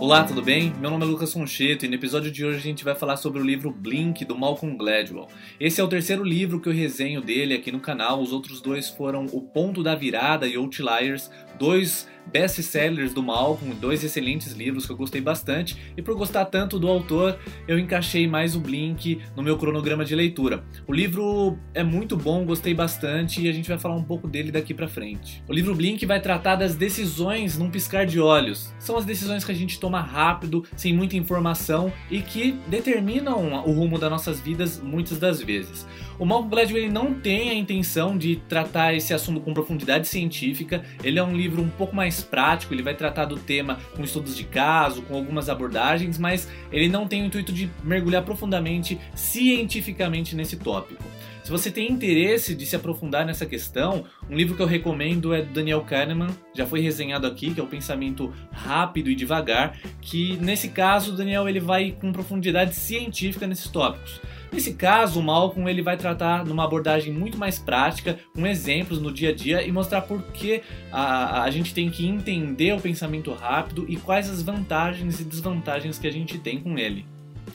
[0.00, 0.72] Olá, tudo bem?
[0.80, 3.42] Meu nome é Lucas Concheto e no episódio de hoje a gente vai falar sobre
[3.42, 5.28] o livro Blink do Malcolm Gladwell.
[5.60, 8.88] Esse é o terceiro livro que eu resenho dele aqui no canal, os outros dois
[8.88, 14.92] foram O Ponto da Virada e Outliers, dois best-sellers do Malcolm, dois excelentes livros que
[14.92, 19.42] eu gostei bastante, e por gostar tanto do autor, eu encaixei mais o Blink no
[19.42, 20.64] meu cronograma de leitura.
[20.86, 24.50] O livro é muito bom, gostei bastante e a gente vai falar um pouco dele
[24.50, 25.42] daqui para frente.
[25.48, 28.72] O livro Blink vai tratar das decisões num piscar de olhos.
[28.78, 33.72] São as decisões que a gente toma rápido, sem muita informação e que determinam o
[33.72, 35.86] rumo das nossas vidas muitas das vezes.
[36.18, 40.82] O Malcolm Gladwell ele não tem a intenção de tratar esse assunto com profundidade científica,
[41.02, 44.36] ele é um livro um pouco mais prático, ele vai tratar do tema com estudos
[44.36, 50.34] de caso, com algumas abordagens, mas ele não tem o intuito de mergulhar profundamente cientificamente
[50.34, 51.02] nesse tópico.
[51.42, 55.42] Se você tem interesse de se aprofundar nessa questão, um livro que eu recomendo é
[55.42, 60.36] do Daniel Kahneman, já foi resenhado aqui, que é o Pensamento Rápido e Devagar, que
[60.36, 64.20] nesse caso Daniel ele vai com profundidade científica nesses tópicos.
[64.52, 69.12] Nesse caso, o Malcolm ele vai tratar numa abordagem muito mais prática, com exemplos no
[69.12, 73.32] dia a dia e mostrar por que a, a gente tem que entender o pensamento
[73.32, 77.06] rápido e quais as vantagens e desvantagens que a gente tem com ele.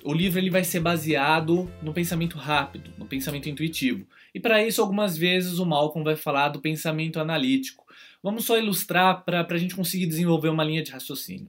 [0.06, 4.06] O livro ele vai ser baseado no pensamento rápido, no pensamento intuitivo.
[4.36, 7.84] E para isso, algumas vezes o Malcolm vai falar do pensamento analítico.
[8.22, 11.48] Vamos só ilustrar para a gente conseguir desenvolver uma linha de raciocínio.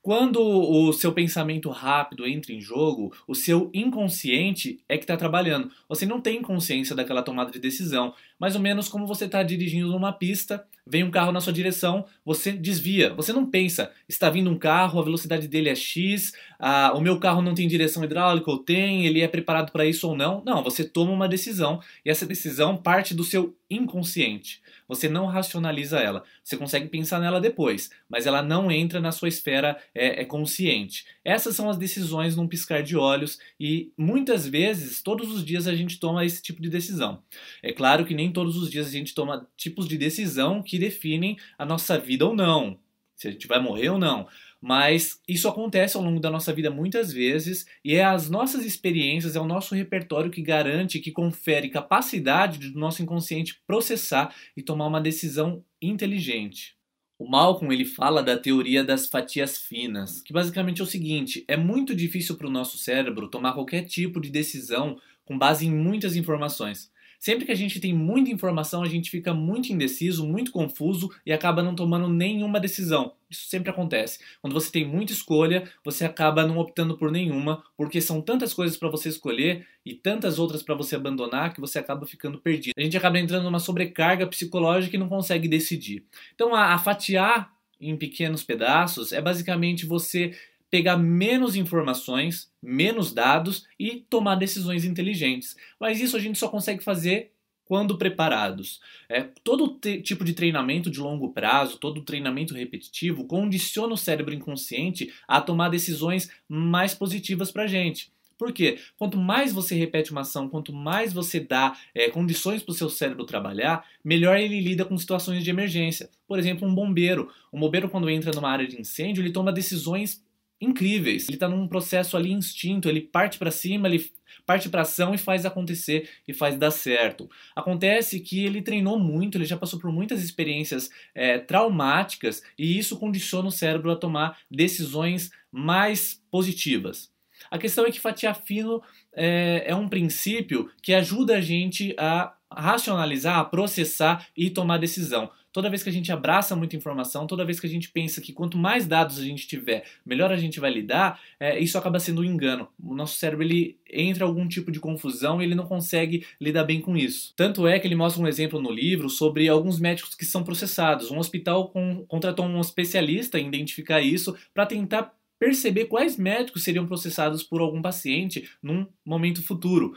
[0.00, 5.68] Quando o seu pensamento rápido entra em jogo, o seu inconsciente é que está trabalhando.
[5.88, 8.14] Você não tem consciência daquela tomada de decisão.
[8.38, 12.04] Mais ou menos como você está dirigindo numa pista, vem um carro na sua direção,
[12.24, 13.12] você desvia.
[13.14, 17.18] Você não pensa, está vindo um carro, a velocidade dele é X, ah, o meu
[17.18, 20.42] carro não tem direção hidráulica ou tem, ele é preparado para isso ou não.
[20.44, 24.62] Não, você toma uma decisão e essa decisão parte do seu inconsciente.
[24.88, 26.22] Você não racionaliza ela.
[26.42, 31.04] Você consegue pensar nela depois, mas ela não entra na sua esfera é, é consciente.
[31.24, 35.74] Essas são as decisões num piscar de olhos e muitas vezes, todos os dias, a
[35.74, 37.20] gente toma esse tipo de decisão.
[37.62, 41.36] É claro que nem todos os dias a gente toma tipos de decisão que definem
[41.58, 42.78] a nossa vida ou não.
[43.14, 44.28] Se a gente vai morrer ou não.
[44.60, 49.36] Mas isso acontece ao longo da nossa vida muitas vezes e é as nossas experiências,
[49.36, 54.86] é o nosso repertório que garante, que confere capacidade do nosso inconsciente processar e tomar
[54.86, 56.76] uma decisão inteligente.
[57.18, 61.56] O Malcolm ele fala da teoria das fatias finas, que basicamente é o seguinte: é
[61.56, 66.14] muito difícil para o nosso cérebro tomar qualquer tipo de decisão com base em muitas
[66.14, 66.90] informações.
[67.18, 71.32] Sempre que a gente tem muita informação, a gente fica muito indeciso, muito confuso e
[71.32, 73.14] acaba não tomando nenhuma decisão.
[73.28, 74.20] Isso sempre acontece.
[74.40, 78.76] Quando você tem muita escolha, você acaba não optando por nenhuma, porque são tantas coisas
[78.76, 82.74] para você escolher e tantas outras para você abandonar que você acaba ficando perdido.
[82.76, 86.04] A gente acaba entrando numa sobrecarga psicológica e não consegue decidir.
[86.34, 90.32] Então, a, a fatiar em pequenos pedaços é basicamente você
[90.76, 95.56] pegar menos informações, menos dados e tomar decisões inteligentes.
[95.80, 97.32] Mas isso a gente só consegue fazer
[97.64, 98.78] quando preparados.
[99.08, 105.10] É, todo tipo de treinamento de longo prazo, todo treinamento repetitivo condiciona o cérebro inconsciente
[105.26, 108.12] a tomar decisões mais positivas para a gente.
[108.36, 108.78] Por quê?
[108.98, 112.90] Quanto mais você repete uma ação, quanto mais você dá é, condições para o seu
[112.90, 116.10] cérebro trabalhar, melhor ele lida com situações de emergência.
[116.28, 117.32] Por exemplo, um bombeiro.
[117.50, 120.22] Um bombeiro, quando entra numa área de incêndio, ele toma decisões
[120.60, 121.28] incríveis.
[121.28, 124.10] Ele está num processo ali instinto, ele parte para cima, ele
[124.44, 127.28] parte para ação e faz acontecer e faz dar certo.
[127.54, 132.98] Acontece que ele treinou muito, ele já passou por muitas experiências é, traumáticas e isso
[132.98, 137.10] condiciona o cérebro a tomar decisões mais positivas.
[137.50, 138.82] A questão é que fatiar fino
[139.14, 145.30] é, é um princípio que ajuda a gente a racionalizar, a processar e tomar decisão.
[145.56, 148.30] Toda vez que a gente abraça muita informação, toda vez que a gente pensa que
[148.30, 152.20] quanto mais dados a gente tiver, melhor a gente vai lidar, é, isso acaba sendo
[152.20, 152.68] um engano.
[152.78, 156.64] O nosso cérebro ele entra em algum tipo de confusão e ele não consegue lidar
[156.64, 157.32] bem com isso.
[157.34, 161.10] Tanto é que ele mostra um exemplo no livro sobre alguns médicos que são processados.
[161.10, 166.86] Um hospital com, contratou um especialista em identificar isso para tentar perceber quais médicos seriam
[166.86, 169.94] processados por algum paciente num momento futuro.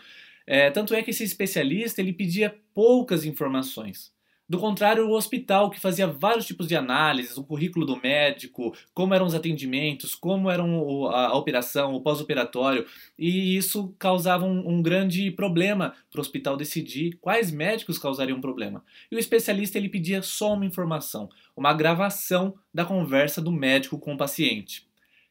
[0.48, 4.18] É, tanto é que esse especialista ele pedia poucas informações.
[4.50, 9.14] Do contrário, o hospital, que fazia vários tipos de análises, o currículo do médico, como
[9.14, 12.84] eram os atendimentos, como era a, operação, o pós-operatório,
[13.16, 18.84] e isso causava um, um grande problema para o hospital decidir quais médicos causariam problema.
[19.12, 24.16] E o especialista ele pedia só uma informação, uma gravação da conversa do médico com
[24.16, 24.88] o paciente.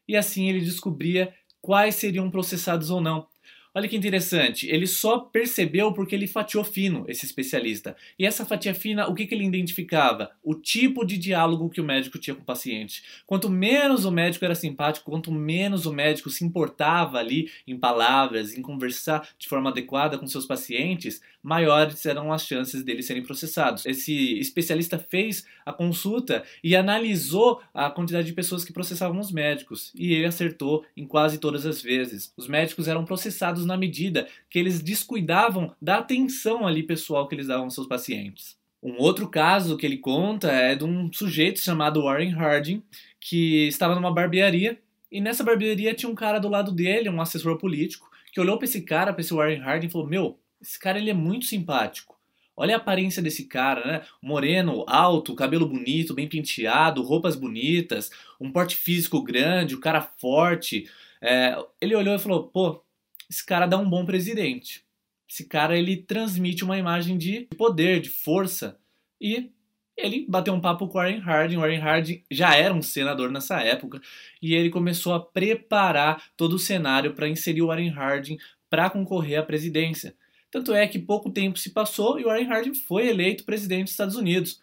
[0.07, 3.27] E assim ele descobria quais seriam processados ou não.
[3.71, 7.95] Olha que interessante, ele só percebeu porque ele fatiou fino, esse especialista.
[8.17, 10.31] E essa fatia fina, o que, que ele identificava?
[10.43, 13.03] O tipo de diálogo que o médico tinha com o paciente.
[13.27, 18.57] Quanto menos o médico era simpático, quanto menos o médico se importava ali em palavras,
[18.57, 23.85] em conversar de forma adequada com seus pacientes, maiores eram as chances deles serem processados.
[23.85, 29.91] Esse especialista fez a consulta e analisou a quantidade de pessoas que processavam os médicos.
[29.95, 32.33] E ele acertou em quase todas as vezes.
[32.35, 37.47] Os médicos eram processados na medida que eles descuidavam da atenção ali pessoal que eles
[37.47, 38.57] davam aos seus pacientes.
[38.81, 42.81] Um outro caso que ele conta é de um sujeito chamado Warren Harding,
[43.19, 44.79] que estava numa barbearia,
[45.11, 48.65] e nessa barbearia tinha um cara do lado dele, um assessor político, que olhou para
[48.65, 52.17] esse cara, para esse Warren Harding e falou: Meu, esse cara ele é muito simpático.
[52.55, 54.01] Olha a aparência desse cara, né?
[54.21, 60.01] Moreno, alto, cabelo bonito, bem penteado, roupas bonitas, um porte físico grande, o um cara
[60.01, 60.89] forte.
[61.21, 62.83] É, ele olhou e falou: Pô,
[63.29, 64.83] esse cara dá um bom presidente.
[65.29, 68.79] Esse cara ele transmite uma imagem de poder, de força.
[69.21, 69.51] E
[69.95, 71.57] ele bateu um papo com o Warren Harding.
[71.57, 74.01] O Warren Harding já era um senador nessa época
[74.41, 78.37] e ele começou a preparar todo o cenário para inserir o Warren Harding
[78.69, 80.15] para concorrer à presidência.
[80.49, 83.91] Tanto é que pouco tempo se passou e o Warren Harding foi eleito presidente dos
[83.91, 84.59] Estados Unidos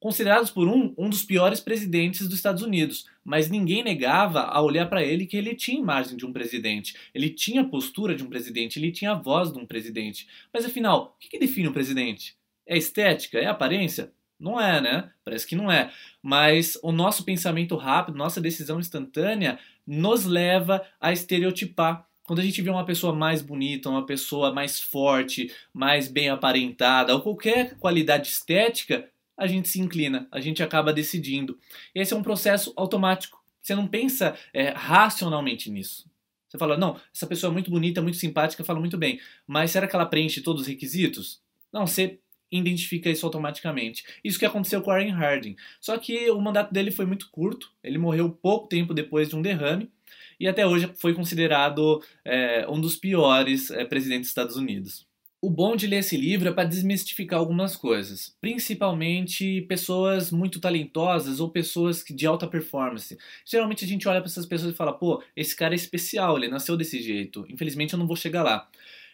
[0.00, 4.86] considerados por um um dos piores presidentes dos Estados Unidos, mas ninguém negava a olhar
[4.86, 8.28] para ele que ele tinha imagem de um presidente, ele tinha a postura de um
[8.28, 10.28] presidente, ele tinha a voz de um presidente.
[10.52, 12.36] Mas afinal, o que, que define um presidente?
[12.66, 13.38] É estética?
[13.38, 14.12] É aparência?
[14.38, 15.10] Não é, né?
[15.24, 15.90] Parece que não é.
[16.22, 22.60] Mas o nosso pensamento rápido, nossa decisão instantânea, nos leva a estereotipar quando a gente
[22.60, 28.28] vê uma pessoa mais bonita, uma pessoa mais forte, mais bem aparentada, ou qualquer qualidade
[28.28, 31.58] estética, a gente se inclina, a gente acaba decidindo.
[31.94, 33.44] Esse é um processo automático.
[33.60, 36.08] Você não pensa é, racionalmente nisso.
[36.48, 39.86] Você fala, não, essa pessoa é muito bonita, muito simpática, fala muito bem, mas será
[39.86, 41.42] que ela preenche todos os requisitos?
[41.72, 42.18] Não, você
[42.50, 44.04] identifica isso automaticamente.
[44.22, 45.56] Isso que aconteceu com Warren Harding.
[45.80, 49.42] Só que o mandato dele foi muito curto, ele morreu pouco tempo depois de um
[49.42, 49.90] derrame,
[50.38, 55.06] e até hoje foi considerado é, um dos piores é, presidentes dos Estados Unidos.
[55.40, 61.40] O bom de ler esse livro é para desmistificar algumas coisas, principalmente pessoas muito talentosas
[61.40, 63.16] ou pessoas de alta performance.
[63.44, 66.48] Geralmente a gente olha para essas pessoas e fala: pô, esse cara é especial, ele
[66.48, 67.46] nasceu desse jeito.
[67.50, 68.68] Infelizmente eu não vou chegar lá.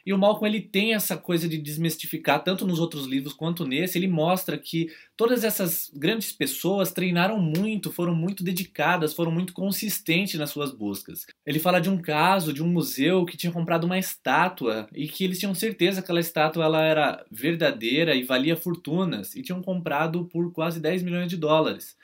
[0.05, 3.99] E o Malcolm ele tem essa coisa de desmistificar, tanto nos outros livros quanto nesse,
[3.99, 10.39] ele mostra que todas essas grandes pessoas treinaram muito, foram muito dedicadas, foram muito consistentes
[10.39, 11.27] nas suas buscas.
[11.47, 15.25] Ele fala de um caso de um museu que tinha comprado uma estátua e que
[15.25, 20.25] eles tinham certeza que aquela estátua ela era verdadeira e valia fortunas e tinham comprado
[20.25, 21.97] por quase 10 milhões de dólares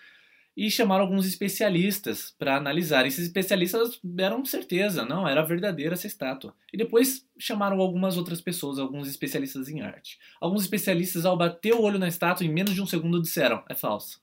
[0.58, 3.06] e chamaram alguns especialistas para analisar.
[3.06, 6.52] Esses especialistas deram certeza, não, era verdadeira essa estátua.
[6.72, 10.18] E depois chamaram algumas outras pessoas, alguns especialistas em arte.
[10.40, 13.74] Alguns especialistas, ao bater o olho na estátua, em menos de um segundo disseram: é
[13.74, 14.18] falsa.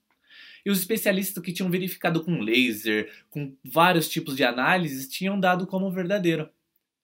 [0.66, 5.66] E os especialistas que tinham verificado com laser, com vários tipos de análises, tinham dado
[5.66, 6.52] como verdadeira.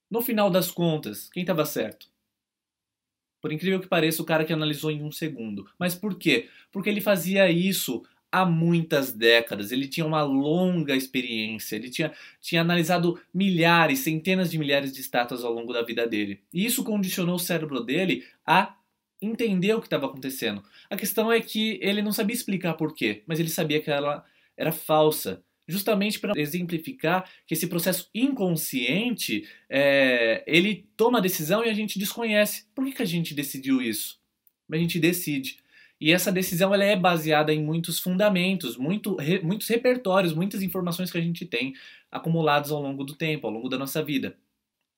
[0.10, 2.12] No final das contas, quem estava certo?
[3.40, 5.70] Por incrível que pareça, o cara que analisou em um segundo.
[5.80, 6.50] Mas por quê?
[6.70, 9.72] Porque ele fazia isso há muitas décadas.
[9.72, 15.44] Ele tinha uma longa experiência, ele tinha, tinha analisado milhares, centenas de milhares de estátuas
[15.44, 16.42] ao longo da vida dele.
[16.54, 18.76] E isso condicionou o cérebro dele a
[19.22, 20.64] entender o que estava acontecendo.
[20.90, 24.26] A questão é que ele não sabia explicar por quê, mas ele sabia que ela
[24.58, 25.44] era falsa.
[25.68, 32.00] Justamente para exemplificar que esse processo inconsciente é, ele toma a decisão e a gente
[32.00, 32.66] desconhece.
[32.74, 34.20] Por que, que a gente decidiu isso?
[34.70, 35.61] A gente decide.
[36.02, 41.12] E essa decisão ela é baseada em muitos fundamentos, muito, re, muitos repertórios, muitas informações
[41.12, 41.76] que a gente tem
[42.12, 44.36] acumulados ao longo do tempo, ao longo da nossa vida.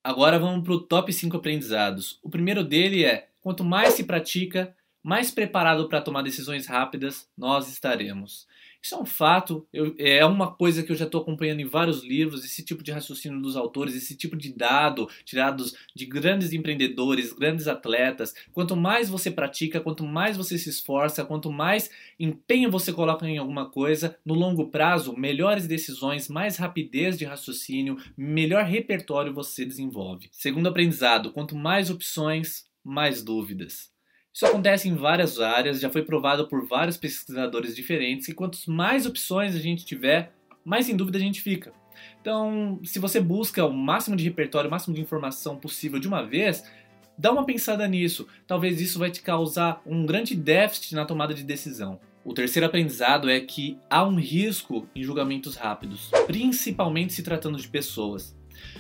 [0.01, 2.19] Agora vamos para o top 5 aprendizados.
[2.23, 7.69] O primeiro dele é: quanto mais se pratica, mais preparado para tomar decisões rápidas nós
[7.69, 8.47] estaremos.
[8.83, 12.03] Isso é um fato, eu, é uma coisa que eu já estou acompanhando em vários
[12.03, 17.31] livros, esse tipo de raciocínio dos autores, esse tipo de dado tirados de grandes empreendedores,
[17.31, 18.33] grandes atletas.
[18.51, 23.37] Quanto mais você pratica, quanto mais você se esforça, quanto mais empenho você coloca em
[23.37, 30.27] alguma coisa, no longo prazo, melhores decisões, mais rapidez de raciocínio, melhor repertório você desenvolve.
[30.29, 33.92] Segundo aprendizado, quanto mais opções, mais dúvidas.
[34.33, 39.05] Isso acontece em várias áreas, já foi provado por vários pesquisadores diferentes, e quanto mais
[39.05, 40.33] opções a gente tiver,
[40.65, 41.71] mais em dúvida a gente fica.
[42.19, 46.25] Então, se você busca o máximo de repertório, o máximo de informação possível de uma
[46.25, 46.63] vez,
[47.15, 48.27] dá uma pensada nisso.
[48.47, 51.99] Talvez isso vai te causar um grande déficit na tomada de decisão.
[52.25, 57.67] O terceiro aprendizado é que há um risco em julgamentos rápidos, principalmente se tratando de
[57.67, 58.35] pessoas.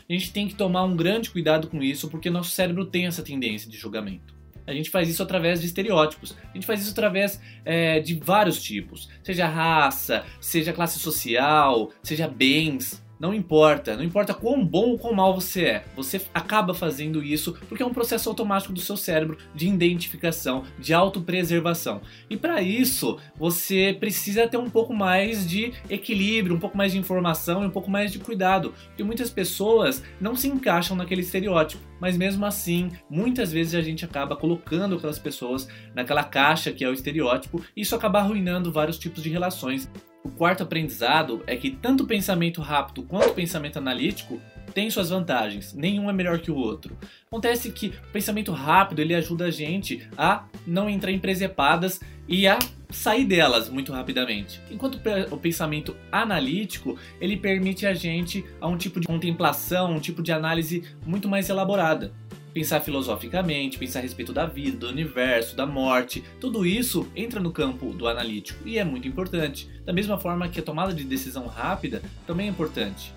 [0.09, 3.21] A gente tem que tomar um grande cuidado com isso porque nosso cérebro tem essa
[3.21, 4.41] tendência de julgamento.
[4.65, 6.35] A gente faz isso através de estereótipos.
[6.51, 9.09] A gente faz isso através é, de vários tipos.
[9.23, 13.02] Seja raça, seja classe social, seja bens.
[13.23, 17.57] Não importa, não importa quão bom ou quão mal você é, você acaba fazendo isso
[17.69, 22.01] porque é um processo automático do seu cérebro de identificação, de autopreservação.
[22.29, 26.97] E para isso, você precisa ter um pouco mais de equilíbrio, um pouco mais de
[26.97, 31.81] informação e um pouco mais de cuidado, porque muitas pessoas não se encaixam naquele estereótipo,
[32.01, 35.65] mas mesmo assim, muitas vezes a gente acaba colocando aquelas pessoas
[35.95, 39.89] naquela caixa que é o estereótipo, e isso acaba arruinando vários tipos de relações.
[40.23, 44.41] O quarto aprendizado é que tanto o pensamento rápido quanto o pensamento analítico
[44.73, 46.97] têm suas vantagens, nenhum é melhor que o outro.
[47.27, 52.47] Acontece que o pensamento rápido ele ajuda a gente a não entrar em presepadas e
[52.47, 52.57] a
[52.89, 54.61] sair delas muito rapidamente.
[54.71, 54.99] Enquanto
[55.31, 60.31] o pensamento analítico, ele permite a gente a um tipo de contemplação, um tipo de
[60.31, 62.13] análise muito mais elaborada
[62.53, 67.51] pensar filosoficamente, pensar a respeito da vida, do universo, da morte, tudo isso entra no
[67.51, 69.69] campo do analítico e é muito importante.
[69.83, 73.13] Da mesma forma que a tomada de decisão rápida também é importante.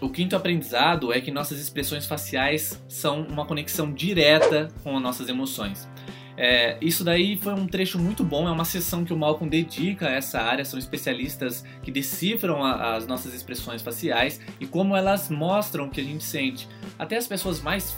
[0.00, 5.28] O quinto aprendizado é que nossas expressões faciais são uma conexão direta com as nossas
[5.28, 5.86] emoções.
[6.42, 10.08] É, isso daí foi um trecho muito bom, é uma sessão que o Malcolm dedica
[10.08, 15.28] a essa área, são especialistas que decifram a, as nossas expressões faciais e como elas
[15.28, 16.66] mostram o que a gente sente.
[16.98, 17.94] Até as pessoas mais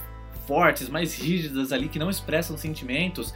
[0.46, 3.34] fortes, mais rígidas ali, que não expressam sentimentos,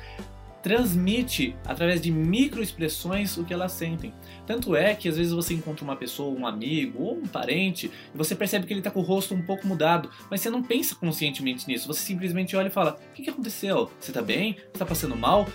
[0.66, 4.12] transmite através de microexpressões o que elas sentem.
[4.44, 8.18] Tanto é que às vezes você encontra uma pessoa, um amigo ou um parente, e
[8.18, 10.96] você percebe que ele está com o rosto um pouco mudado, mas você não pensa
[10.96, 13.92] conscientemente nisso, você simplesmente olha e fala: O que, que aconteceu?
[14.00, 14.56] Você está bem?
[14.74, 15.46] Está passando mal?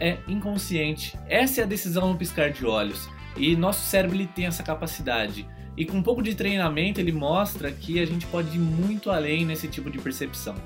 [0.00, 1.16] É inconsciente.
[1.28, 3.08] Essa é a decisão no piscar de olhos.
[3.36, 5.46] E nosso cérebro ele tem essa capacidade.
[5.76, 9.46] E com um pouco de treinamento ele mostra que a gente pode ir muito além
[9.46, 10.56] nesse tipo de percepção.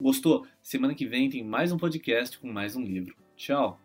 [0.00, 0.44] Gostou?
[0.60, 3.16] Semana que vem tem mais um podcast com mais um livro.
[3.36, 3.83] Tchau!